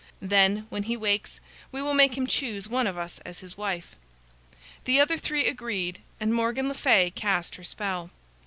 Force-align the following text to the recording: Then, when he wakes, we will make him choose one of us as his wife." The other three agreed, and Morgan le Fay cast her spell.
Then, 0.23 0.65
when 0.71 0.81
he 0.89 0.97
wakes, 0.97 1.39
we 1.71 1.79
will 1.79 1.93
make 1.93 2.17
him 2.17 2.25
choose 2.25 2.67
one 2.67 2.87
of 2.87 2.97
us 2.97 3.19
as 3.19 3.41
his 3.41 3.55
wife." 3.55 3.95
The 4.85 4.99
other 4.99 5.19
three 5.19 5.45
agreed, 5.45 5.99
and 6.19 6.33
Morgan 6.33 6.67
le 6.69 6.73
Fay 6.73 7.11
cast 7.11 7.53
her 7.57 7.63
spell. 7.63 8.09